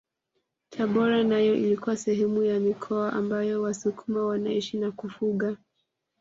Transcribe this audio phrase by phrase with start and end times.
[0.69, 5.57] Tabora nayo ilikuwa sehemu ya mikoa ambayo wasukuma wanaishi na kufuga